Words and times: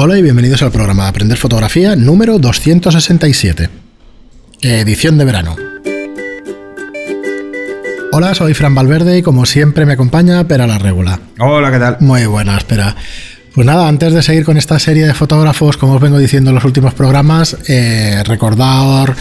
Hola 0.00 0.16
y 0.16 0.22
bienvenidos 0.22 0.62
al 0.62 0.70
programa 0.70 1.02
de 1.02 1.08
Aprender 1.08 1.36
Fotografía 1.36 1.96
número 1.96 2.38
267, 2.38 3.68
edición 4.60 5.18
de 5.18 5.24
verano. 5.24 5.56
Hola, 8.12 8.32
soy 8.36 8.54
Fran 8.54 8.76
Valverde 8.76 9.18
y 9.18 9.22
como 9.22 9.44
siempre 9.44 9.86
me 9.86 9.94
acompaña 9.94 10.46
Pera 10.46 10.68
la 10.68 10.78
Regula. 10.78 11.18
Hola, 11.40 11.72
¿qué 11.72 11.80
tal? 11.80 11.96
Muy 11.98 12.26
buena, 12.26 12.56
espera. 12.56 12.94
Pues 13.58 13.66
nada, 13.66 13.88
antes 13.88 14.12
de 14.12 14.22
seguir 14.22 14.44
con 14.44 14.56
esta 14.56 14.78
serie 14.78 15.04
de 15.04 15.14
fotógrafos, 15.14 15.76
como 15.76 15.94
os 15.94 16.00
vengo 16.00 16.18
diciendo 16.18 16.50
en 16.50 16.54
los 16.54 16.64
últimos 16.64 16.94
programas, 16.94 17.56
eh, 17.66 18.22
recordad, 18.24 19.16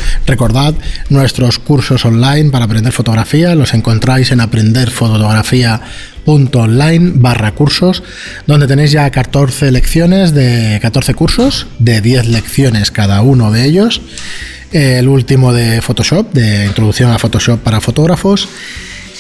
nuestros 1.10 1.58
cursos 1.58 2.06
online 2.06 2.52
para 2.52 2.66
aprender 2.66 2.94
fotografía. 2.94 3.56
Los 3.56 3.74
encontráis 3.74 4.32
en 4.32 4.42
aprenderfotografía.online 4.42 7.14
barra 7.16 7.56
cursos, 7.56 8.04
donde 8.46 8.68
tenéis 8.68 8.92
ya 8.92 9.10
14 9.10 9.72
lecciones 9.72 10.36
de 10.36 10.78
14 10.84 11.16
cursos, 11.16 11.66
de 11.80 12.02
10 12.02 12.28
lecciones 12.28 12.92
cada 12.92 13.24
uno 13.24 13.52
de 13.52 13.66
ellos. 13.66 14.04
El 14.72 15.08
último 15.08 15.52
de 15.52 15.82
Photoshop, 15.82 16.32
de 16.34 16.68
introducción 16.68 17.10
a 17.10 17.18
Photoshop 17.18 17.60
para 17.62 17.82
fotógrafos 17.82 18.48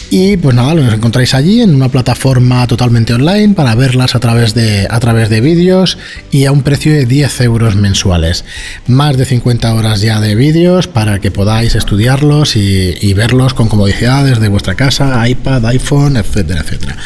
y 0.09 0.38
pues 0.38 0.55
nada, 0.55 0.73
los 0.73 0.93
encontráis 0.93 1.34
allí 1.34 1.61
en 1.61 1.75
una 1.75 1.89
plataforma 1.89 2.66
totalmente 2.66 3.13
online 3.13 3.53
para 3.53 3.75
verlas 3.75 4.16
a 4.16 4.20
través 4.20 4.53
de, 4.53 4.88
a 4.89 4.99
través 5.02 5.30
de 5.30 5.41
vídeos 5.41 5.97
y 6.31 6.45
a 6.45 6.53
un 6.53 6.61
precio 6.61 6.93
de 6.93 7.05
10 7.05 7.41
euros 7.41 7.75
mensuales. 7.75 8.45
Más 8.88 9.17
de 9.17 9.25
50 9.25 9.73
horas 9.73 10.02
ya 10.02 10.21
de 10.21 10.35
vídeos 10.35 10.88
para 10.88 11.20
que 11.20 11.30
podáis 11.30 11.75
estudiarlos 11.75 12.55
y, 12.55 13.13
verlos 13.17 13.55
con 13.55 13.67
comodidad 13.67 14.25
desde 14.25 14.47
vuestra 14.47 14.75
casa, 14.75 15.27
iPad, 15.27 15.66
iPhone, 15.66 16.17
etcétera, 16.17 16.61
etcétera. 16.61 16.97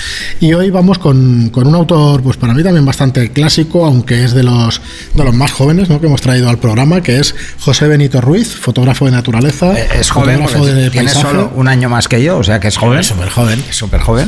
Y 0.42 0.54
hoy 0.54 0.70
vamos 0.70 1.00
con, 1.00 1.50
con, 1.50 1.68
un 1.68 1.76
autor, 1.76 2.22
pues 2.22 2.36
para 2.36 2.54
mí 2.54 2.62
también 2.64 2.86
bastante 2.86 3.32
clásico, 3.32 3.86
aunque 3.86 4.26
es 4.26 4.34
de 4.34 4.44
los, 4.44 4.82
de 5.14 5.24
los 5.24 5.34
más 5.34 5.54
jóvenes 5.54 5.90
¿no? 5.90 6.02
que 6.02 6.08
hemos 6.08 6.22
traído 6.22 6.50
al 6.50 6.60
programa, 6.60 7.02
que 7.02 7.20
es 7.20 7.34
José 7.60 7.88
Benito 7.88 8.20
Ruiz, 8.20 8.50
fotógrafo 8.54 9.06
de 9.06 9.12
naturaleza. 9.12 9.72
Eh, 9.72 9.88
es 10.02 10.12
joven, 10.12 10.44
tiene 10.92 11.10
solo 11.10 11.54
un 11.56 11.70
año 11.70 11.88
más 11.88 12.10
que 12.10 12.22
yo, 12.22 12.38
o 12.38 12.44
sea 12.44 12.60
que 12.60 12.68
es 12.68 12.78
joven 12.78 12.91
Súper 13.02 13.30
joven. 13.30 13.64
Súper 13.70 14.02
joven. 14.02 14.28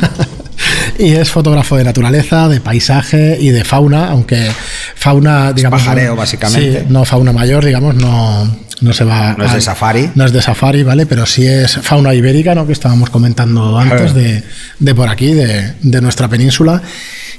y 0.99 1.13
es 1.13 1.31
fotógrafo 1.31 1.77
de 1.77 1.83
naturaleza, 1.83 2.47
de 2.47 2.61
paisaje 2.61 3.37
y 3.39 3.49
de 3.49 3.63
fauna, 3.63 4.07
aunque 4.09 4.51
fauna, 4.95 5.53
digamos. 5.53 5.81
pajareo, 5.81 6.15
básicamente. 6.15 6.81
Sí, 6.81 6.85
no 6.89 7.05
fauna 7.05 7.33
mayor, 7.33 7.65
digamos, 7.65 7.95
no, 7.95 8.57
no 8.81 8.93
se 8.93 9.03
va. 9.03 9.35
No 9.37 9.45
es 9.45 9.53
de 9.53 9.61
safari. 9.61 10.11
No 10.15 10.25
es 10.25 10.33
de 10.33 10.41
safari, 10.41 10.83
¿vale? 10.83 11.05
Pero 11.05 11.25
sí 11.25 11.45
es 11.45 11.79
fauna 11.81 12.13
ibérica, 12.13 12.55
¿no? 12.55 12.65
Que 12.65 12.73
estábamos 12.73 13.09
comentando 13.09 13.77
antes 13.77 14.13
de, 14.13 14.43
de, 14.79 14.95
por 14.95 15.09
aquí, 15.09 15.33
de, 15.33 15.73
de 15.81 16.01
nuestra 16.01 16.27
península. 16.27 16.81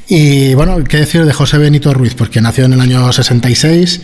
Y 0.09 0.55
bueno, 0.55 0.84
¿qué 0.84 0.98
decir 0.98 1.25
de 1.25 1.33
José 1.33 1.56
Benito 1.59 1.92
Ruiz? 1.94 2.14
Pues 2.14 2.28
que 2.28 2.41
nació 2.41 2.66
en 2.66 2.75
el 2.75 2.81
año 2.81 3.11
66. 3.11 4.00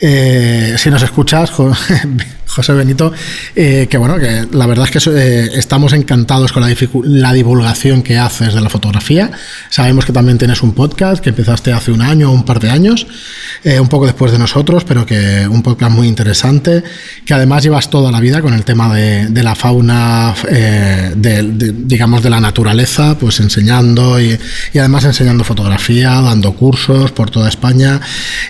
Eh, 0.00 0.74
si 0.78 0.90
nos 0.90 1.02
escuchas, 1.02 1.52
José 2.54 2.74
Benito, 2.74 3.12
eh, 3.56 3.86
que 3.88 3.96
bueno, 3.96 4.18
que 4.18 4.46
la 4.52 4.66
verdad 4.66 4.86
es 4.86 4.90
que 4.90 5.10
eh, 5.10 5.50
estamos 5.54 5.94
encantados 5.94 6.52
con 6.52 6.62
la, 6.62 6.74
la, 7.04 7.32
divulgación 7.32 8.02
que 8.02 8.18
haces 8.18 8.52
de 8.52 8.60
la 8.60 8.68
fotografía. 8.68 9.30
Sabemos 9.70 10.04
que 10.04 10.12
también 10.12 10.36
tienes 10.36 10.62
un 10.62 10.72
podcast 10.72 11.22
que 11.22 11.30
empezaste 11.30 11.72
hace 11.72 11.92
un 11.92 12.02
año 12.02 12.30
o 12.30 12.34
un 12.34 12.44
par 12.44 12.60
de 12.60 12.68
años, 12.68 13.06
eh, 13.64 13.80
un 13.80 13.88
poco 13.88 14.04
después 14.04 14.32
de 14.32 14.38
nosotros, 14.38 14.84
pero 14.84 15.06
que 15.06 15.46
un 15.48 15.62
podcast 15.62 15.92
muy 15.92 16.08
interesante, 16.08 16.84
que 17.24 17.32
además 17.32 17.62
llevas 17.62 17.88
toda 17.88 18.12
la 18.12 18.20
vida 18.20 18.42
con 18.42 18.52
el 18.52 18.64
tema 18.64 18.94
de, 18.94 19.42
la 19.42 19.54
fauna, 19.54 20.34
digamos, 21.16 22.22
de 22.22 22.30
la 22.30 22.40
naturaleza, 22.40 23.16
pues 23.18 23.40
enseñando 23.40 24.20
y, 24.20 24.38
y, 24.74 24.78
además 24.78 25.04
enseñando 25.04 25.42
fotografía, 25.42 26.20
dando 26.20 26.52
cursos 26.52 27.12
por 27.12 27.30
toda 27.30 27.48
España. 27.48 28.00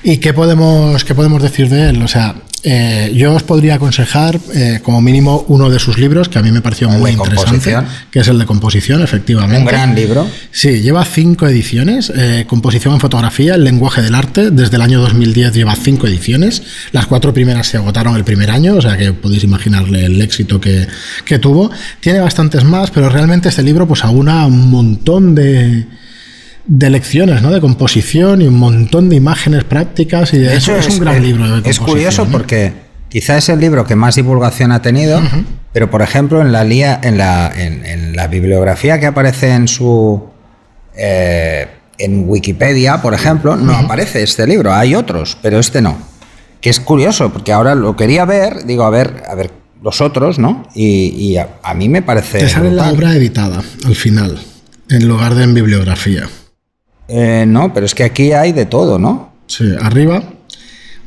¿Y 0.03 0.19
qué 0.19 0.33
podemos, 0.33 1.05
qué 1.05 1.15
podemos 1.15 1.41
decir 1.41 1.69
de 1.69 1.91
él? 1.91 2.03
O 2.03 2.09
sea, 2.09 2.35
eh, 2.65 3.13
yo 3.15 3.35
os 3.35 3.43
podría 3.43 3.75
aconsejar 3.75 4.39
eh, 4.55 4.81
como 4.83 5.01
mínimo 5.01 5.45
uno 5.49 5.69
de 5.69 5.81
sus 5.81 5.99
libros 5.99 6.29
que 6.29 6.39
a 6.39 6.43
mí 6.43 6.53
me 6.53 6.61
pareció 6.61 6.89
muy 6.89 7.11
interesante, 7.11 7.77
que 8.11 8.21
es 8.21 8.29
el 8.29 8.39
de 8.39 8.47
composición, 8.47 9.03
efectivamente. 9.03 9.59
Un 9.59 9.65
gran 9.65 9.95
libro. 9.95 10.29
Sí, 10.53 10.81
lleva 10.81 11.05
cinco 11.05 11.49
ediciones, 11.49 12.13
eh, 12.15 12.45
composición 12.47 12.95
en 12.95 13.01
fotografía, 13.01 13.57
el 13.57 13.65
lenguaje 13.65 14.01
del 14.01 14.15
arte, 14.15 14.51
desde 14.51 14.77
el 14.77 14.83
año 14.83 15.01
2010 15.01 15.55
lleva 15.55 15.75
cinco 15.75 16.07
ediciones, 16.07 16.63
las 16.93 17.07
cuatro 17.07 17.35
primeras 17.35 17.67
se 17.67 17.79
agotaron 17.79 18.15
el 18.15 18.25
primer 18.25 18.51
año, 18.51 18.77
o 18.77 18.81
sea 18.81 18.97
que 18.97 19.13
podéis 19.13 19.43
imaginarle 19.43 20.05
el 20.05 20.21
éxito 20.23 20.61
que, 20.61 20.87
que 21.25 21.39
tuvo. 21.41 21.71
Tiene 22.01 22.21
bastantes 22.21 22.63
más, 22.63 22.93
pero 22.93 23.09
realmente 23.09 23.49
este 23.49 23.63
libro 23.63 23.89
pues 23.89 24.05
aúna 24.05 24.47
un 24.47 24.71
montón 24.71 25.35
de 25.35 25.87
de 26.67 26.91
lecciones, 26.91 27.43
¿no? 27.43 27.51
De 27.51 27.61
composición 27.61 28.43
y 28.43 28.47
un 28.47 28.59
montón 28.59 29.09
de 29.09 29.17
imágenes 29.17 29.65
prácticas 29.65 30.33
y 30.33 30.39
de, 30.39 30.57
eso 30.57 30.77
es, 30.77 30.89
un 30.89 31.01
gran 31.01 31.23
libro. 31.23 31.61
De 31.61 31.69
es 31.69 31.79
curioso 31.79 32.27
porque 32.27 32.73
quizá 33.09 33.37
es 33.37 33.49
el 33.49 33.61
libro 33.61 33.85
que 33.85 33.97
más 33.97 34.15
divulgación 34.15 34.73
ha 34.73 34.81
tenido, 34.81 35.21
pero 35.73 35.91
por 35.91 36.03
ejemplo 36.03 36.41
en 36.41 36.53
la, 36.53 36.63
en, 36.63 37.19
la, 37.19 37.53
en, 37.55 38.17
la 38.17 38.29
bibliografía 38.29 39.01
que 39.01 39.07
aparece 39.07 39.53
en 39.53 39.69
su 39.69 40.23
eh, 40.97 41.67
en 41.99 42.29
Wikipedia, 42.29 43.01
por 43.03 43.15
ejemplo, 43.15 43.57
no 43.57 43.75
aparece 43.75 44.23
este 44.23 44.47
libro. 44.47 44.73
Hay 44.73 44.95
otros, 44.95 45.37
pero 45.41 45.59
este 45.59 45.81
no. 45.81 45.97
Que 46.61 46.71
es 46.71 46.81
curioso 46.81 47.33
porque 47.33 47.53
ahora 47.53 47.75
lo 47.75 47.97
quería 47.97 48.25
ver, 48.25 48.65
digo 48.67 48.85
a 48.85 48.91
ver, 48.91 49.23
a 49.29 49.35
ver 49.35 49.51
los 49.83 50.01
otros, 50.01 50.39
¿no? 50.39 50.69
Y, 50.75 51.37
a, 51.37 51.75
mí 51.75 51.89
me 51.89 52.03
parece. 52.03 52.39
Te 52.39 52.49
sale 52.49 52.71
la 52.71 52.91
obra 52.91 53.15
editada 53.15 53.63
al 53.85 53.95
final, 53.97 54.39
en 54.89 55.09
lugar 55.09 55.35
de 55.35 55.45
en 55.45 55.55
bibliografía. 55.55 56.29
Eh, 57.09 57.45
no, 57.47 57.73
pero 57.75 57.87
es 57.87 57.95
que 57.95 58.05
aquí 58.05 58.33
hay 58.33 58.53
de 58.53 58.67
todo, 58.67 58.99
¿no? 58.99 59.33
Sí, 59.47 59.65
arriba, 59.81 60.23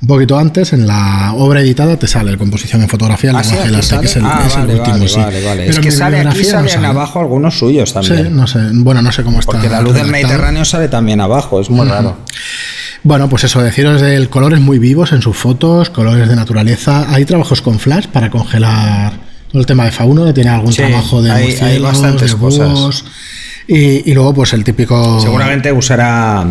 un 0.01 0.07
poquito 0.07 0.37
antes, 0.37 0.73
en 0.73 0.85
la 0.85 1.33
obra 1.35 1.61
editada 1.61 1.97
te 1.97 2.05
sale 2.05 2.37
composición 2.37 2.81
en 2.81 2.89
fotografía, 2.89 3.31
¿Ah, 3.33 3.43
sí, 3.43 3.55
que 3.55 3.69
es 4.05 4.15
el, 4.17 4.25
ah, 4.25 4.43
es 4.45 4.55
el 4.55 4.79
último, 4.79 5.07
sí. 5.07 5.19
es 5.65 5.79
que 5.79 5.89
sale 5.89 6.19
aquí, 6.19 6.43
salen 6.43 6.85
abajo 6.85 7.19
algunos 7.19 7.57
suyos 7.57 7.93
también. 7.93 8.25
Sí, 8.25 8.29
no 8.29 8.45
sé, 8.45 8.59
bueno, 8.73 9.01
no 9.01 9.11
sé 9.11 9.23
cómo 9.23 9.39
está. 9.39 9.53
Porque 9.53 9.69
la 9.69 9.81
luz 9.81 9.95
del 9.95 10.07
Mediterráneo 10.07 10.65
sale 10.65 10.89
también 10.89 11.21
abajo, 11.21 11.59
es 11.59 11.69
muy 11.69 11.87
raro. 11.87 12.17
Bueno, 13.01 13.29
pues 13.29 13.45
eso, 13.45 13.61
deciros 13.61 14.01
del 14.01 14.29
colores 14.29 14.59
muy 14.59 14.79
vivos 14.79 15.11
en 15.11 15.21
sus 15.21 15.37
fotos, 15.37 15.89
colores 15.89 16.27
de 16.27 16.35
naturaleza. 16.35 17.05
Hay 17.13 17.25
trabajos 17.25 17.61
con 17.61 17.79
flash 17.79 18.07
para 18.07 18.29
congelar 18.29 19.13
todo 19.51 19.59
el 19.59 19.65
tema 19.65 19.85
de 19.85 19.91
fauno, 19.91 20.33
tiene 20.33 20.49
algún 20.49 20.73
trabajo 20.73 21.21
de 21.21 21.31
hay, 21.31 21.53
hay 21.53 21.79
bastantes 21.79 22.31
de 22.31 22.37
cosas. 22.37 23.05
Y, 23.67 24.13
luego, 24.13 24.33
pues 24.33 24.53
el 24.53 24.63
típico. 24.63 25.19
Seguramente 25.19 25.71
usará. 25.71 26.45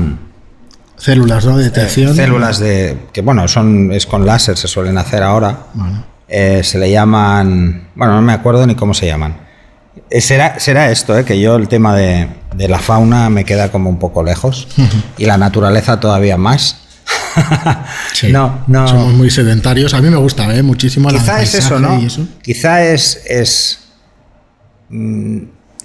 Células, 0.96 1.44
¿no? 1.44 1.58
De 1.58 1.64
detección. 1.64 2.12
Eh, 2.12 2.14
células 2.14 2.58
de. 2.58 2.96
que 3.12 3.20
bueno, 3.20 3.46
son 3.48 3.92
es 3.92 4.06
con 4.06 4.24
láser, 4.26 4.56
se 4.56 4.68
suelen 4.68 4.98
hacer 4.98 5.22
ahora. 5.22 5.66
Eh, 6.28 6.62
se 6.64 6.78
le 6.78 6.90
llaman. 6.90 7.88
Bueno, 7.94 8.14
no 8.14 8.22
me 8.22 8.32
acuerdo 8.32 8.66
ni 8.66 8.74
cómo 8.74 8.94
se 8.94 9.06
llaman. 9.06 9.44
Eh, 10.10 10.20
será, 10.20 10.58
será 10.58 10.90
esto, 10.90 11.16
¿eh? 11.16 11.24
que 11.24 11.40
yo 11.40 11.56
el 11.56 11.68
tema 11.68 11.94
de, 11.94 12.28
de, 12.54 12.68
la 12.68 12.78
fauna 12.78 13.30
me 13.30 13.44
queda 13.44 13.70
como 13.70 13.90
un 13.90 13.98
poco 13.98 14.22
lejos 14.22 14.68
y 15.18 15.24
la 15.24 15.38
naturaleza 15.38 16.00
todavía 16.00 16.36
más. 16.36 16.78
sí, 18.12 18.32
no, 18.32 18.64
no. 18.66 18.88
Somos 18.88 19.12
muy 19.14 19.30
sedentarios. 19.30 19.94
A 19.94 20.00
mí 20.00 20.10
me 20.10 20.16
gusta 20.16 20.54
¿eh? 20.54 20.62
muchísimo 20.62 21.08
Quizá 21.08 21.42
es 21.42 21.54
eso, 21.54 21.78
¿no? 21.78 22.00
Quizá 22.42 22.84
es, 22.84 23.22
es 23.26 23.80
mm, 24.88 25.38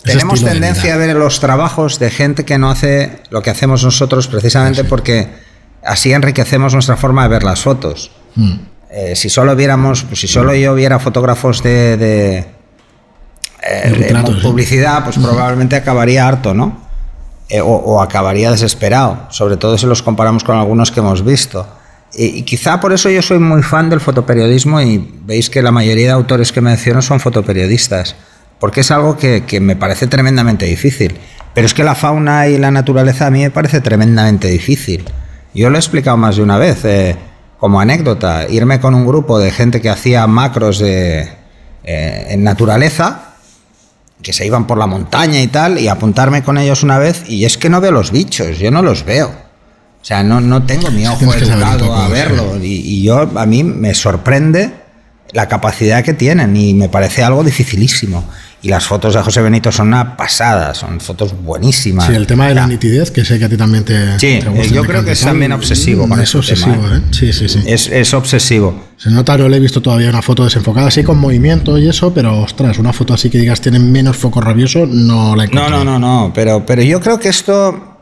tenemos 0.04 0.44
tendencia 0.44 0.94
a 0.94 0.98
ver 0.98 1.16
los 1.16 1.40
trabajos 1.40 2.00
de 2.00 2.10
gente 2.10 2.46
que 2.46 2.58
no 2.58 2.70
hace 2.70 3.20
lo 3.30 3.42
que 3.42 3.50
hacemos 3.50 3.84
nosotros 3.84 4.28
precisamente 4.28 4.84
porque 4.84 5.30
así 5.84 6.14
enriquecemos 6.14 6.74
nuestra 6.74 6.98
forma 6.98 7.24
de 7.24 7.30
ver 7.30 7.44
las 7.44 7.62
fotos. 7.62 8.12
Mm. 8.36 8.54
Eh, 8.92 9.16
si 9.16 9.30
solo 9.30 9.56
viéramos, 9.56 10.04
pues 10.04 10.22
si 10.22 10.28
solo 10.28 10.54
yo 10.56 10.74
viera 10.74 11.00
fotógrafos 11.00 11.62
de, 11.62 11.98
de, 11.98 12.38
eh, 13.62 14.14
publicidad, 14.42 15.04
pues 15.04 15.18
mm. 15.18 15.24
probablemente 15.24 15.76
acabaría 15.76 16.28
harto, 16.28 16.54
¿no? 16.54 16.90
Eh, 17.50 17.62
o, 17.62 18.02
acabaría 18.02 18.52
desesperado, 18.52 19.28
sobre 19.30 19.58
todo 19.58 19.78
si 19.78 19.86
los 19.86 20.04
comparamos 20.04 20.44
con 20.44 20.56
algunos 20.56 20.92
que 20.92 21.00
hemos 21.00 21.24
visto. 21.24 21.68
Y, 22.14 22.40
y, 22.40 22.42
quizá 22.44 22.80
por 22.80 22.94
eso 22.94 23.10
yo 23.10 23.22
soy 23.22 23.38
muy 23.38 23.62
fan 23.62 23.90
del 23.90 24.00
fotoperiodismo 24.00 24.82
y 24.82 25.22
veis 25.26 25.50
que 25.50 25.62
la 25.62 25.72
mayoría 25.72 26.08
de 26.08 26.14
autores 26.14 26.52
que 26.52 26.62
menciono 26.62 27.02
son 27.04 27.20
fotoperiodistas 27.20 28.16
porque 28.60 28.82
es 28.82 28.92
algo 28.92 29.18
que, 29.18 29.60
me 29.62 29.76
parece 29.76 30.08
tremendamente 30.08 30.66
difícil. 30.66 31.18
Pero 31.54 31.66
es 31.66 31.74
que 31.74 31.84
la 31.84 31.96
fauna 31.96 32.48
y 32.48 32.58
la 32.58 32.72
naturaleza 32.72 33.28
a 33.28 33.32
mí 33.32 33.42
me 33.42 33.52
parece 33.52 33.82
tremendamente 33.82 34.48
difícil. 34.48 35.06
Yo 35.54 35.70
lo 35.70 35.78
he 35.78 35.80
explicado 35.80 36.18
más 36.18 36.36
de 36.36 36.44
una 36.44 36.58
vez, 36.58 36.86
eh, 36.86 37.16
como 37.60 37.80
anécdota, 37.80 38.48
irme 38.48 38.80
con 38.80 38.94
un 38.94 39.06
grupo 39.06 39.40
de 39.40 39.52
gente 39.52 39.82
que 39.82 39.90
hacía 39.90 40.28
macros 40.28 40.80
de, 40.80 41.30
eh, 41.84 42.28
en 42.30 42.44
naturaleza, 42.44 43.34
que 44.22 44.34
se 44.34 44.46
iban 44.46 44.68
por 44.68 44.78
la 44.78 44.86
montaña 44.86 45.42
y 45.42 45.48
tal, 45.48 45.80
y 45.80 45.88
apuntarme 45.88 46.44
con 46.44 46.58
ellos 46.58 46.84
una 46.84 47.00
vez, 47.00 47.24
y 47.28 47.46
es 47.46 47.58
que 47.58 47.70
no 47.70 47.82
veo 47.82 47.92
los 47.92 48.12
bichos, 48.12 48.60
yo 48.60 48.70
no 48.70 48.82
los 48.82 49.06
veo. 49.06 49.30
O 49.30 50.06
sea, 50.06 50.24
no, 50.24 50.40
no 50.40 50.64
tengo 50.64 50.92
mi 50.92 51.08
ojo 51.08 51.34
educado 51.34 51.94
a 51.94 52.08
verlo. 52.08 52.58
Y, 52.62 52.76
y, 52.76 53.04
yo, 53.04 53.30
a 53.36 53.46
mí 53.46 53.64
me 53.64 53.94
sorprende 53.94 54.72
la 55.32 55.48
capacidad 55.48 56.04
que 56.04 56.14
tienen 56.14 56.56
y 56.56 56.74
me 56.74 56.90
parece 56.90 57.24
algo 57.24 57.44
dificilísimo. 57.44 58.24
Y 58.62 58.68
las 58.68 58.86
fotos 58.86 59.14
de 59.14 59.22
José 59.22 59.42
Benito 59.42 59.72
son 59.72 59.88
una 59.88 60.18
pasada, 60.18 60.74
son 60.74 61.00
fotos 61.00 61.34
buenísimas. 61.44 62.08
Sí, 62.08 62.14
el 62.14 62.28
tema 62.28 62.50
de 62.50 62.56
la 62.56 62.68
nitidez, 62.68 63.10
que 63.10 63.24
sé 63.24 63.40
que 63.40 63.46
a 63.46 63.50
ti 63.50 63.56
también 63.56 63.86
te. 63.86 64.20
Sí, 64.20 64.42
yo 64.74 64.84
creo 64.84 65.06
que 65.06 65.14
es 65.14 65.22
también 65.22 65.54
obsesivo 65.54 66.10
con 66.10 66.20
Es 66.20 66.36
obsesivo, 66.36 66.88
¿eh? 66.88 66.98
¿eh? 66.98 67.02
Sí, 67.12 67.32
sí, 67.32 67.48
sí. 67.48 67.64
Es, 67.66 67.88
es, 67.88 68.14
obsesivo. 68.14 68.88
Se 68.98 69.12
nota, 69.12 69.38
no 69.38 69.48
le 69.48 69.56
he 69.56 69.60
visto 69.62 69.82
todavía 69.82 70.10
una 70.10 70.22
foto 70.22 70.44
desenfocada, 70.44 70.88
así 70.88 71.04
con 71.04 71.18
movimiento 71.20 71.78
y 71.78 71.88
eso, 71.88 72.14
pero 72.14 72.42
ostras, 72.42 72.80
una 72.80 72.92
foto 72.92 73.14
así 73.14 73.30
que 73.30 73.38
digas 73.38 73.62
tiene 73.62 73.80
menos 73.80 74.18
foco 74.18 74.42
rabioso, 74.42 74.86
no 74.86 75.38
la 75.38 75.46
he 75.46 75.48
No, 75.48 75.70
no, 75.70 75.86
no, 75.86 75.98
no, 75.98 76.34
pero, 76.36 76.66
pero 76.66 76.82
yo 76.82 77.00
creo 77.00 77.18
que 77.18 77.30
esto. 77.30 77.98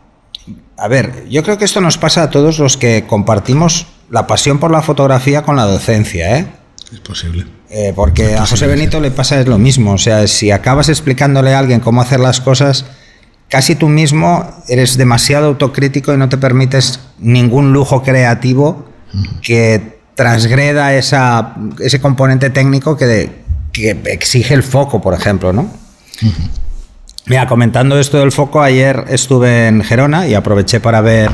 A 0.75 0.87
ver, 0.87 1.25
yo 1.29 1.43
creo 1.43 1.59
que 1.59 1.65
esto 1.65 1.81
nos 1.81 1.99
pasa 1.99 2.23
a 2.23 2.29
todos 2.31 2.57
los 2.57 2.77
que 2.77 3.05
compartimos 3.07 3.85
la 4.09 4.25
pasión 4.25 4.57
por 4.57 4.71
la 4.71 4.81
fotografía 4.81 5.43
con 5.43 5.55
la 5.55 5.65
docencia, 5.65 6.37
¿eh? 6.37 6.47
Es 6.91 6.99
posible. 6.99 7.45
Eh, 7.69 7.91
porque 7.95 8.35
a 8.35 8.45
José 8.45 8.67
Benito 8.67 9.01
le 9.01 9.11
pasa 9.11 9.39
es 9.39 9.47
lo 9.47 9.57
mismo. 9.57 9.93
O 9.93 9.97
sea, 9.97 10.25
si 10.27 10.51
acabas 10.51 10.89
explicándole 10.89 11.53
a 11.53 11.59
alguien 11.59 11.79
cómo 11.79 12.01
hacer 12.01 12.19
las 12.19 12.39
cosas, 12.39 12.85
casi 13.49 13.75
tú 13.75 13.89
mismo 13.89 14.49
eres 14.67 14.97
demasiado 14.97 15.47
autocrítico 15.47 16.13
y 16.13 16.17
no 16.17 16.29
te 16.29 16.37
permites 16.37 16.99
ningún 17.19 17.73
lujo 17.73 18.03
creativo 18.03 18.87
que 19.41 19.99
transgreda 20.15 20.93
esa, 20.95 21.55
ese 21.79 21.99
componente 21.99 22.49
técnico 22.49 22.97
que, 22.97 23.45
exige 24.05 24.55
el 24.55 24.63
foco, 24.63 25.01
por 25.01 25.13
ejemplo, 25.13 25.53
¿no? 25.53 25.69
Mira, 27.27 27.47
comentando 27.47 27.99
esto 27.99 28.17
del 28.17 28.31
foco, 28.31 28.61
ayer 28.61 29.05
estuve 29.09 29.67
en 29.67 29.83
Gerona 29.83 30.27
y 30.27 30.33
aproveché 30.33 30.79
para 30.79 31.01
ver 31.01 31.29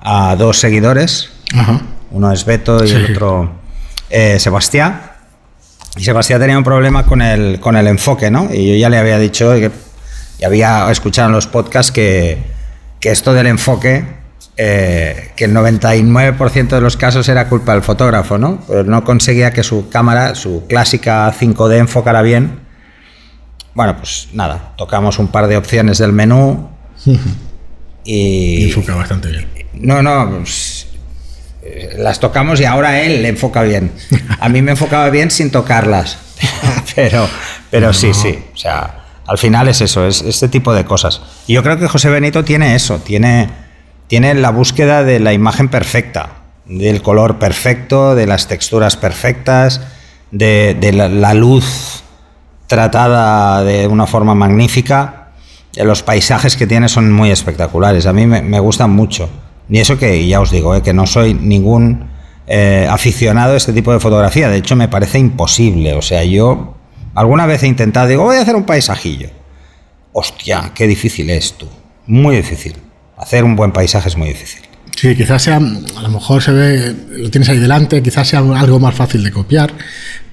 a 0.00 0.36
dos 0.36 0.60
seguidores. 0.60 1.30
Uno 2.12 2.30
es 2.30 2.44
Beto 2.44 2.84
y 2.84 2.90
el 2.90 3.10
otro 3.12 3.59
eh, 4.10 4.38
Sebastián. 4.38 5.00
Y 5.96 6.04
Sebastián 6.04 6.40
tenía 6.40 6.58
un 6.58 6.64
problema 6.64 7.04
con 7.04 7.22
el, 7.22 7.58
con 7.60 7.76
el 7.76 7.86
enfoque, 7.86 8.30
¿no? 8.30 8.48
Y 8.52 8.68
yo 8.68 8.74
ya 8.76 8.88
le 8.88 8.98
había 8.98 9.18
dicho, 9.18 9.52
que, 9.52 9.70
y 10.38 10.44
había 10.44 10.90
escuchado 10.90 11.28
en 11.28 11.34
los 11.34 11.46
podcasts 11.46 11.90
que, 11.90 12.38
que 13.00 13.10
esto 13.10 13.32
del 13.32 13.46
enfoque, 13.46 14.04
eh, 14.56 15.32
que 15.36 15.44
el 15.46 15.54
99% 15.54 16.68
de 16.68 16.80
los 16.80 16.96
casos 16.96 17.28
era 17.28 17.48
culpa 17.48 17.72
del 17.72 17.82
fotógrafo, 17.82 18.36
¿no? 18.36 18.62
Pero 18.68 18.84
no 18.84 19.04
conseguía 19.04 19.52
que 19.52 19.62
su 19.62 19.88
cámara, 19.88 20.34
su 20.34 20.66
clásica 20.66 21.32
5D 21.32 21.78
enfocara 21.78 22.20
bien. 22.22 22.60
Bueno, 23.74 23.96
pues 23.96 24.28
nada, 24.32 24.74
tocamos 24.76 25.18
un 25.18 25.28
par 25.28 25.46
de 25.46 25.56
opciones 25.56 25.98
del 25.98 26.12
menú 26.12 26.68
y... 28.04 28.66
enfoca 28.66 28.96
bastante 28.96 29.28
bien. 29.28 29.48
No, 29.72 30.02
no, 30.02 30.30
pues, 30.40 30.79
las 31.98 32.20
tocamos 32.20 32.60
y 32.60 32.64
ahora 32.64 33.00
él 33.02 33.22
le 33.22 33.28
enfoca 33.28 33.62
bien. 33.62 33.92
A 34.40 34.48
mí 34.48 34.62
me 34.62 34.72
enfocaba 34.72 35.10
bien 35.10 35.30
sin 35.30 35.50
tocarlas. 35.50 36.18
pero 36.94 37.28
pero 37.70 37.92
sí, 37.92 38.12
sí. 38.12 38.38
O 38.52 38.56
sea, 38.56 39.04
al 39.26 39.38
final 39.38 39.68
es 39.68 39.80
eso, 39.80 40.06
es 40.06 40.22
este 40.22 40.48
tipo 40.48 40.74
de 40.74 40.84
cosas. 40.84 41.22
Y 41.46 41.54
yo 41.54 41.62
creo 41.62 41.78
que 41.78 41.88
José 41.88 42.10
Benito 42.10 42.44
tiene 42.44 42.74
eso, 42.74 42.98
tiene, 42.98 43.48
tiene 44.08 44.34
la 44.34 44.50
búsqueda 44.50 45.04
de 45.04 45.20
la 45.20 45.32
imagen 45.32 45.68
perfecta, 45.68 46.30
del 46.66 47.00
color 47.00 47.38
perfecto, 47.38 48.14
de 48.14 48.26
las 48.26 48.48
texturas 48.48 48.96
perfectas, 48.96 49.80
de, 50.32 50.76
la, 50.92 51.34
luz 51.34 52.02
tratada 52.66 53.62
de 53.62 53.86
una 53.86 54.06
forma 54.06 54.34
magnífica. 54.34 55.28
Los 55.76 56.02
paisajes 56.02 56.56
que 56.56 56.66
tiene 56.66 56.88
son 56.88 57.12
muy 57.12 57.30
espectaculares, 57.30 58.06
a 58.06 58.12
mí 58.12 58.26
me 58.26 58.60
gustan 58.60 58.90
mucho. 58.90 59.30
Ni 59.70 59.78
eso 59.78 59.96
que, 59.96 60.26
ya 60.26 60.40
os 60.40 60.50
digo, 60.50 60.74
eh, 60.74 60.82
que 60.82 60.92
no 60.92 61.06
soy 61.06 61.32
ningún 61.32 62.10
eh, 62.48 62.88
aficionado 62.90 63.54
a 63.54 63.56
este 63.56 63.72
tipo 63.72 63.92
de 63.92 64.00
fotografía. 64.00 64.48
De 64.48 64.56
hecho, 64.56 64.74
me 64.74 64.88
parece 64.88 65.20
imposible. 65.20 65.94
O 65.94 66.02
sea, 66.02 66.24
yo 66.24 66.74
alguna 67.14 67.46
vez 67.46 67.62
he 67.62 67.68
intentado, 67.68 68.08
digo, 68.08 68.24
voy 68.24 68.36
a 68.36 68.42
hacer 68.42 68.56
un 68.56 68.64
paisajillo. 68.64 69.30
Hostia, 70.12 70.72
qué 70.74 70.88
difícil 70.88 71.30
es 71.30 71.52
tú. 71.54 71.68
Muy 72.06 72.34
difícil. 72.34 72.74
Hacer 73.16 73.44
un 73.44 73.54
buen 73.54 73.70
paisaje 73.70 74.08
es 74.08 74.16
muy 74.16 74.28
difícil. 74.28 74.62
Sí, 74.96 75.14
quizás 75.14 75.40
sea, 75.40 75.58
a 75.58 76.02
lo 76.02 76.08
mejor 76.08 76.42
se 76.42 76.50
ve, 76.50 76.94
lo 77.12 77.30
tienes 77.30 77.48
ahí 77.48 77.58
delante, 77.58 78.02
quizás 78.02 78.26
sea 78.26 78.40
algo 78.40 78.80
más 78.80 78.94
fácil 78.94 79.22
de 79.22 79.30
copiar, 79.30 79.72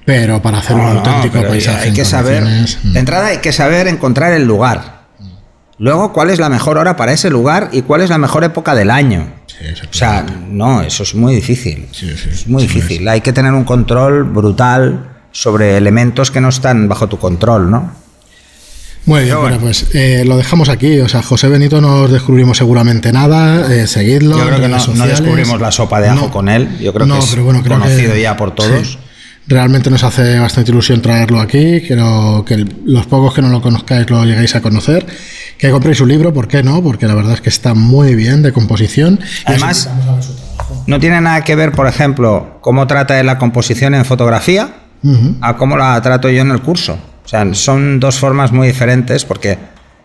pero 0.04 0.42
para 0.42 0.58
hacer 0.58 0.74
un 0.74 0.82
auténtico 0.82 1.40
paisaje. 1.46 1.90
Hay 1.90 1.94
que 1.94 2.04
saber, 2.04 2.42
mm. 2.42 2.92
de 2.92 2.98
entrada 2.98 3.28
hay 3.28 3.38
que 3.38 3.52
saber 3.52 3.86
encontrar 3.86 4.32
el 4.32 4.44
lugar. 4.44 4.97
Luego, 5.78 6.12
¿cuál 6.12 6.30
es 6.30 6.38
la 6.38 6.48
mejor 6.48 6.76
hora 6.76 6.96
para 6.96 7.12
ese 7.12 7.30
lugar 7.30 7.70
y 7.72 7.82
cuál 7.82 8.00
es 8.00 8.10
la 8.10 8.18
mejor 8.18 8.44
época 8.44 8.74
del 8.74 8.90
año? 8.90 9.32
o 9.90 9.92
sea, 9.92 10.24
no, 10.48 10.82
eso 10.82 11.02
es 11.02 11.14
muy 11.14 11.34
difícil. 11.34 11.88
es 11.92 12.46
muy 12.46 12.62
difícil. 12.62 13.06
Hay 13.08 13.20
que 13.20 13.32
tener 13.32 13.52
un 13.52 13.64
control 13.64 14.24
brutal 14.24 15.16
sobre 15.32 15.76
elementos 15.76 16.30
que 16.30 16.40
no 16.40 16.48
están 16.48 16.88
bajo 16.88 17.08
tu 17.08 17.18
control, 17.18 17.70
¿no? 17.70 17.92
Muy 19.06 19.24
bien, 19.24 19.40
bueno, 19.40 19.58
pues 19.58 19.86
eh, 19.94 20.24
lo 20.26 20.36
dejamos 20.36 20.68
aquí. 20.68 21.00
O 21.00 21.08
sea, 21.08 21.22
José 21.22 21.48
Benito 21.48 21.80
no 21.80 22.08
descubrimos 22.08 22.58
seguramente 22.58 23.10
nada. 23.10 23.72
Eh, 23.72 23.86
seguidlo. 23.86 24.36
Yo 24.36 24.46
creo 24.46 24.60
que 24.60 24.68
no, 24.68 25.06
descubrimos 25.06 25.60
la 25.60 25.72
sopa 25.72 26.00
de 26.00 26.08
ajo 26.08 26.30
con 26.30 26.48
él. 26.48 26.78
Yo 26.78 26.92
creo 26.92 27.06
que 27.06 27.18
es 27.18 27.36
conocido 27.66 28.16
ya 28.16 28.36
por 28.36 28.54
todos. 28.54 28.98
Realmente 29.48 29.88
nos 29.88 30.04
hace 30.04 30.38
bastante 30.38 30.72
ilusión 30.72 31.00
traerlo 31.00 31.40
aquí, 31.40 31.80
quiero 31.80 32.44
que 32.46 32.66
los 32.84 33.06
pocos 33.06 33.32
que 33.32 33.40
no 33.40 33.48
lo 33.48 33.62
conozcáis 33.62 34.10
lo 34.10 34.22
lleguéis 34.26 34.54
a 34.56 34.60
conocer, 34.60 35.06
que 35.58 35.70
compréis 35.70 35.98
su 35.98 36.06
libro, 36.06 36.32
¿por 36.32 36.46
qué 36.46 36.62
no? 36.62 36.82
Porque 36.82 37.06
la 37.06 37.14
verdad 37.14 37.34
es 37.34 37.40
que 37.40 37.48
está 37.48 37.74
muy 37.74 38.14
bien 38.14 38.42
de 38.42 38.52
composición. 38.52 39.18
Además, 39.44 39.90
no 40.86 41.00
tiene 41.00 41.20
nada 41.20 41.42
que 41.42 41.56
ver, 41.56 41.72
por 41.72 41.86
ejemplo, 41.86 42.58
cómo 42.60 42.86
trata 42.86 43.20
la 43.22 43.38
composición 43.38 43.94
en 43.94 44.04
fotografía 44.04 44.70
a 45.40 45.56
cómo 45.56 45.76
la 45.76 46.00
trato 46.00 46.30
yo 46.30 46.42
en 46.42 46.50
el 46.50 46.62
curso. 46.62 46.98
O 47.24 47.28
sea, 47.28 47.52
son 47.54 48.00
dos 48.00 48.18
formas 48.18 48.52
muy 48.52 48.68
diferentes 48.68 49.24
porque 49.24 49.58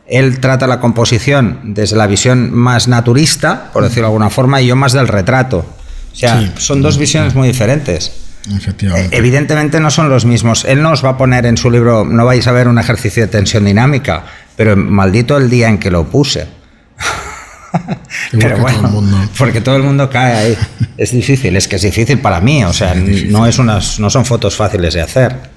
él 0.08 0.40
trata 0.40 0.68
la 0.68 0.80
composición 0.80 1.60
desde 1.64 1.96
la 1.96 2.08
visión 2.08 2.54
más 2.54 2.88
naturista, 2.88 3.70
por 3.72 3.84
decirlo 3.84 4.04
de 4.04 4.08
alguna 4.08 4.30
forma, 4.30 4.62
y 4.62 4.68
yo 4.68 4.76
más 4.76 4.92
del 4.92 5.08
retrato. 5.08 5.66
O 6.12 6.16
sea, 6.16 6.52
son 6.58 6.82
dos 6.82 6.98
visiones 6.98 7.34
muy 7.36 7.48
diferentes. 7.48 8.12
Efectivamente. 8.54 9.16
Evidentemente 9.16 9.80
no 9.80 9.90
son 9.90 10.10
los 10.10 10.26
mismos. 10.26 10.66
Él 10.66 10.82
no 10.82 10.92
os 10.92 11.04
va 11.04 11.12
a 11.12 11.18
poner 11.18 11.46
en 11.46 11.56
su 11.56 11.72
libro, 11.72 12.04
no 12.04 12.26
vais 12.26 12.46
a 12.46 12.52
ver 12.52 12.68
un 12.68 12.78
ejercicio 12.78 13.24
de 13.24 13.28
tensión 13.28 13.64
dinámica, 13.64 14.26
pero 14.56 14.76
maldito 14.76 15.38
el 15.38 15.50
día 15.50 15.70
en 15.70 15.78
que 15.78 15.92
lo 15.92 16.06
puse. 16.06 16.48
pero 18.32 18.58
bueno, 18.58 19.30
porque 19.38 19.62
todo 19.62 19.76
el 19.76 19.84
mundo 19.84 20.10
cae 20.10 20.34
ahí. 20.34 20.58
Es 20.98 21.12
difícil, 21.12 21.56
es 21.56 21.68
que 21.68 21.78
es 21.78 21.82
difícil 21.82 22.20
para 22.20 22.40
mí, 22.40 22.64
o 22.64 22.74
sea, 22.74 22.94
no, 22.96 23.48
es 23.48 23.60
unas, 23.60 24.00
no 24.00 24.10
son 24.10 24.26
fotos 24.26 24.56
fáciles 24.56 24.94
de 24.94 25.02
hacer. 25.02 25.54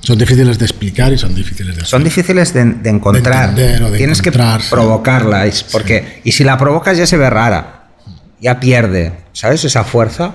Son 0.00 0.16
difíciles 0.16 0.58
de 0.58 0.64
explicar 0.64 1.12
y 1.12 1.18
son 1.18 1.34
difíciles 1.34 1.74
de 1.74 1.82
hacer. 1.82 1.90
Son 1.90 2.04
difíciles 2.04 2.54
de, 2.54 2.60
encontrar. 2.88 3.54
Tienes 3.96 4.22
que 4.22 4.30
provocarla, 4.30 5.46
porque 5.72 6.20
y 6.24 6.32
si 6.32 6.44
la 6.44 6.56
provocas 6.56 6.96
ya 6.96 7.06
se 7.06 7.16
ve 7.16 7.28
rara, 7.28 7.88
ya 8.40 8.60
pierde, 8.60 9.12
¿sabes? 9.32 9.64
Esa 9.64 9.84
fuerza. 9.84 10.34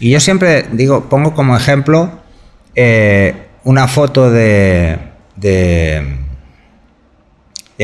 Y 0.00 0.10
yo 0.10 0.20
siempre 0.20 0.66
digo, 0.72 1.08
pongo 1.08 1.34
como 1.34 1.56
ejemplo 1.56 2.20
eh, 2.74 3.48
una 3.64 3.88
foto 3.88 4.30
de, 4.30 4.98
de, 5.36 6.16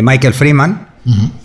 Michael 0.02 0.34
Freeman 0.34 0.88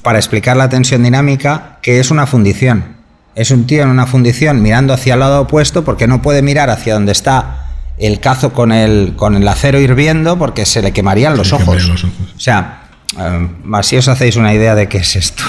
para 0.02 0.18
explicar 0.18 0.56
la 0.58 0.70
tensión 0.70 1.04
dinámica, 1.04 1.80
que 1.82 2.00
es 2.00 2.12
una 2.12 2.26
fundición. 2.26 2.98
Es 3.36 3.52
un 3.52 3.68
tío 3.68 3.84
en 3.84 3.90
una 3.90 4.06
fundición 4.06 4.62
mirando 4.62 4.94
hacia 4.94 5.14
el 5.14 5.20
lado 5.20 5.42
opuesto 5.42 5.84
porque 5.84 6.08
no 6.08 6.22
puede 6.22 6.42
mirar 6.42 6.70
hacia 6.70 6.94
donde 6.94 7.12
está 7.12 7.66
el 7.98 8.20
cazo 8.20 8.54
con 8.54 8.72
el, 8.72 9.14
con 9.16 9.36
el 9.36 9.48
acero 9.48 9.80
hirviendo 9.80 10.38
porque 10.38 10.66
se 10.66 10.82
le 10.82 10.92
quemarían 10.92 11.38
los, 11.38 11.54
ojos. 11.54 11.88
los 11.88 12.04
ojos. 12.04 12.34
O 12.36 12.40
sea, 12.40 12.84
eh, 13.18 13.48
así 13.74 13.98
os 13.98 14.08
hacéis 14.08 14.36
una 14.36 14.54
idea 14.54 14.76
de 14.76 14.88
qué 14.88 15.00
es 15.00 15.16
esto. 15.16 15.44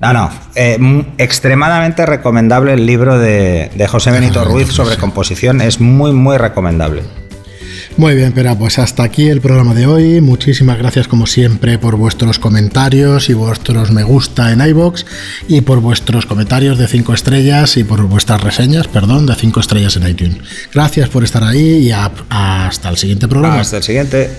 No, 0.00 0.12
no. 0.12 0.30
Eh, 0.54 1.04
extremadamente 1.18 2.04
recomendable 2.04 2.74
el 2.74 2.86
libro 2.86 3.18
de, 3.18 3.86
José 3.88 4.10
Benito 4.10 4.44
Ruiz 4.44 4.68
sobre 4.68 4.96
composición. 4.96 5.60
Es 5.60 5.80
muy, 5.80 6.12
muy 6.12 6.36
recomendable. 6.36 7.02
Muy 7.96 8.14
bien, 8.14 8.32
pero 8.32 8.54
pues 8.58 8.78
hasta 8.78 9.04
aquí 9.04 9.28
el 9.28 9.40
programa 9.40 9.72
de 9.72 9.86
hoy. 9.86 10.20
Muchísimas 10.20 10.76
gracias 10.76 11.08
como 11.08 11.26
siempre 11.26 11.78
por 11.78 11.96
vuestros 11.96 12.38
comentarios 12.38 13.30
y 13.30 13.34
vuestros 13.34 13.90
me 13.90 14.02
gusta 14.02 14.52
en 14.52 14.60
iBox 14.60 15.06
y 15.48 15.62
por 15.62 15.80
vuestros 15.80 16.26
comentarios 16.26 16.78
de 16.78 16.88
5 16.88 17.14
estrellas 17.14 17.76
y 17.78 17.84
por 17.84 18.02
vuestras 18.02 18.42
reseñas, 18.42 18.86
perdón, 18.86 19.24
de 19.24 19.34
5 19.34 19.60
estrellas 19.60 19.96
en 19.96 20.08
iTunes. 20.08 20.38
Gracias 20.74 21.08
por 21.08 21.24
estar 21.24 21.42
ahí 21.42 21.88
y 21.88 21.90
hasta 21.90 22.88
el 22.90 22.98
siguiente 22.98 23.28
programa. 23.28 23.60
Hasta 23.60 23.78
el 23.78 23.82
siguiente. 23.82 24.30